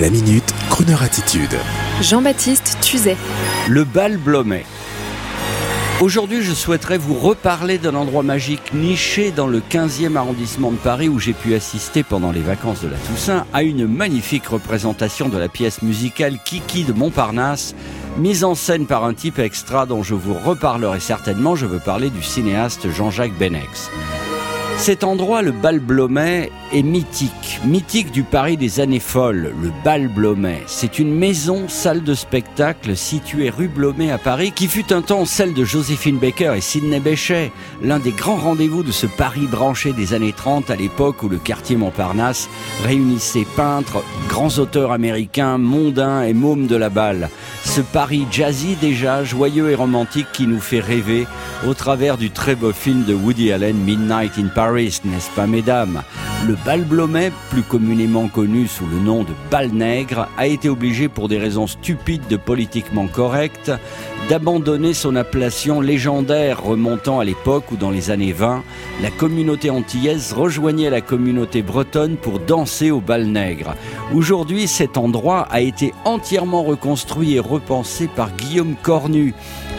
[0.00, 1.56] La minute, Kroneur attitude.
[2.00, 3.16] Jean-Baptiste Tuzet.
[3.68, 4.64] Le bal Blomet.
[6.00, 11.08] Aujourd'hui, je souhaiterais vous reparler d'un endroit magique niché dans le 15e arrondissement de Paris
[11.08, 15.36] où j'ai pu assister pendant les vacances de la Toussaint à une magnifique représentation de
[15.36, 17.74] la pièce musicale Kiki de Montparnasse,
[18.18, 21.56] mise en scène par un type extra dont je vous reparlerai certainement.
[21.56, 23.90] Je veux parler du cinéaste Jean-Jacques Benex.
[24.78, 30.06] Cet endroit, le bal Blomet, est mythique, mythique du Paris des années folles, le bal
[30.06, 30.62] Blomet.
[30.66, 35.24] C'est une maison, salle de spectacle située rue Blomet à Paris, qui fut un temps
[35.24, 37.50] celle de Joséphine Baker et Sidney Bechet,
[37.82, 41.38] l'un des grands rendez-vous de ce Paris branché des années 30 à l'époque où le
[41.38, 42.48] quartier Montparnasse
[42.84, 47.30] réunissait peintres, grands auteurs américains, mondains et mômes de la balle.
[47.64, 51.26] Ce Paris jazzy déjà, joyeux et romantique qui nous fait rêver
[51.66, 56.02] au travers du très beau film de Woody Allen Midnight in Paris n'est-ce pas, mesdames?
[56.46, 61.08] Le bal Blomet, plus communément connu sous le nom de bal nègre, a été obligé
[61.08, 63.72] pour des raisons stupides de politiquement correct
[64.28, 68.62] d'abandonner son appellation légendaire remontant à l'époque où dans les années 20,
[69.02, 73.74] la communauté antillaise rejoignait la communauté bretonne pour danser au bal nègre.
[74.14, 79.34] Aujourd'hui, cet endroit a été entièrement reconstruit et repensé par Guillaume Cornu,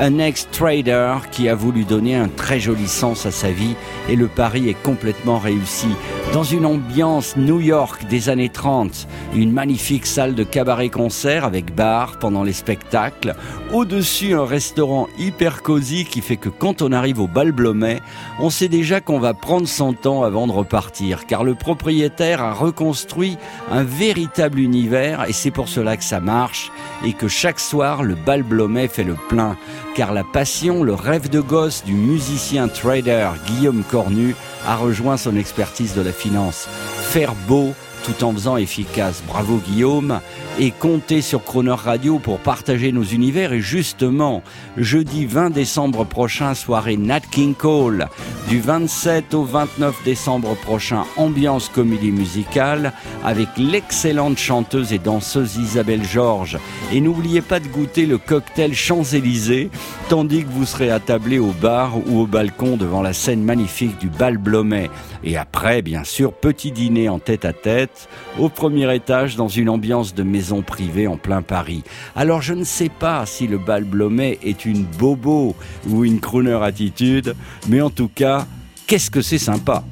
[0.00, 3.74] un ex-trader qui a voulu donner un très joli sens à sa vie
[4.08, 5.88] et le pari est complètement réussi.
[6.32, 12.18] Dans une ambiance New York des années 30, une magnifique salle de cabaret-concert avec bar
[12.18, 13.34] pendant les spectacles,
[13.70, 18.00] au-dessus un restaurant hyper cosy qui fait que quand on arrive au bal Blomet,
[18.40, 21.26] on sait déjà qu'on va prendre son temps avant de repartir.
[21.26, 23.36] Car le propriétaire a reconstruit
[23.70, 26.72] un véritable univers et c'est pour cela que ça marche
[27.04, 29.58] et que chaque soir le bal Blomet fait le plein.
[29.94, 34.34] Car la passion, le rêve de gosse du musicien trader Guillaume Cornu
[34.66, 36.68] a rejoint son expertise de la finance.
[37.10, 39.22] Faire beau tout en faisant efficace.
[39.26, 40.20] Bravo Guillaume.
[40.58, 43.52] Et comptez sur Croner Radio pour partager nos univers.
[43.52, 44.42] Et justement
[44.76, 48.08] jeudi 20 décembre prochain soirée Nat King Cole.
[48.48, 52.92] Du 27 au 29 décembre prochain ambiance comédie musicale
[53.24, 56.58] avec l'excellente chanteuse et danseuse Isabelle Georges.
[56.92, 59.70] Et n'oubliez pas de goûter le cocktail Champs-Élysées
[60.08, 64.08] tandis que vous serez attablé au bar ou au balcon devant la scène magnifique du
[64.08, 64.90] bal Blomet.
[65.24, 67.91] Et après bien sûr petit dîner en tête à tête
[68.38, 71.82] au premier étage dans une ambiance de maison privée en plein Paris.
[72.16, 75.54] Alors je ne sais pas si le bal Blomet est une bobo
[75.88, 77.34] ou une crooner attitude,
[77.68, 78.46] mais en tout cas,
[78.86, 79.84] qu'est-ce que c'est sympa?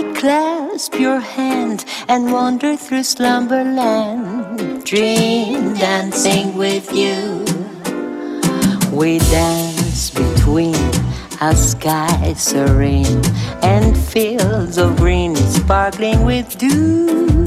[0.00, 7.44] I clasp your hand and wander through slumberland, dream dancing with you.
[8.90, 10.74] We dance between
[11.42, 13.20] a sky serene
[13.62, 17.44] and fields of green sparkling with dew.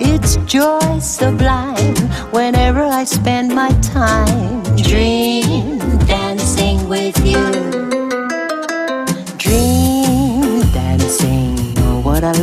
[0.00, 1.96] It's joy sublime
[2.30, 5.78] whenever I spend my time dream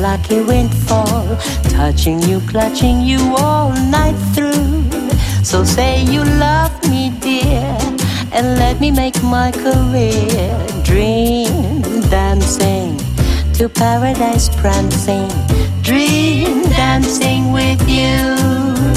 [0.02, 4.84] lucky windfall, touching you, clutching you all night through.
[5.44, 7.78] So say you love me, dear,
[8.32, 10.68] and let me make my career.
[10.84, 12.98] Dream dancing
[13.54, 15.30] to paradise prancing,
[15.82, 18.97] dream dancing with you.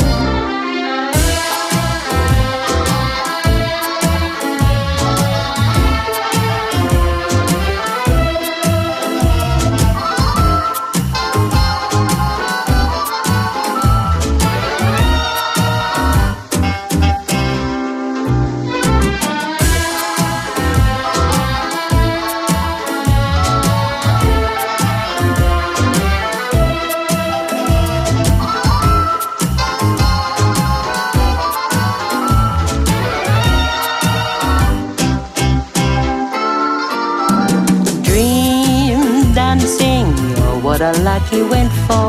[40.81, 42.09] What a lucky windfall,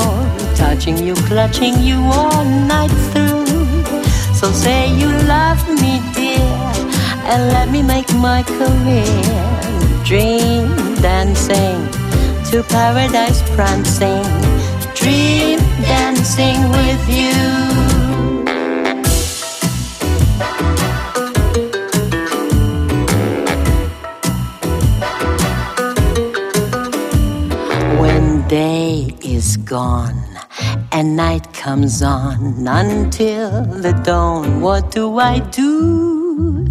[0.56, 3.46] touching you, clutching you all night through.
[4.34, 6.40] So say you love me, dear,
[7.28, 10.04] and let me make my career.
[10.06, 10.70] Dream
[11.02, 11.86] dancing
[12.50, 14.24] to paradise prancing,
[14.96, 17.91] dream dancing with you.
[29.72, 30.22] Gone
[30.92, 34.60] and night comes on until the dawn.
[34.60, 36.68] What do I do?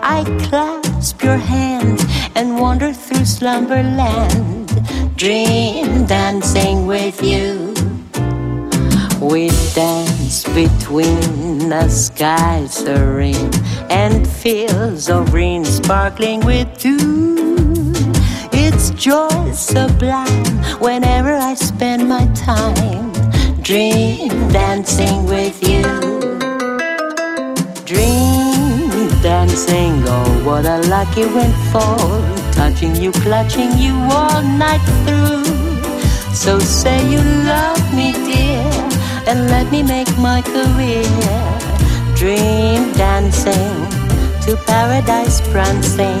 [0.00, 1.98] I clasp your hand
[2.36, 4.68] and wander through slumberland,
[5.16, 7.74] dream dancing with you.
[9.20, 13.50] We dance between the skies serene
[13.90, 17.55] and fields of green sparkling with dew.
[18.78, 20.44] It's joy sublime
[20.80, 23.10] whenever I spend my time
[23.62, 25.82] dream dancing with you.
[27.86, 32.20] Dream dancing, oh what a lucky windfall,
[32.52, 35.46] touching you, clutching you all night through.
[36.34, 38.60] So say you love me, dear,
[39.26, 41.08] and let me make my career.
[42.14, 43.72] Dream dancing
[44.44, 46.20] to paradise prancing,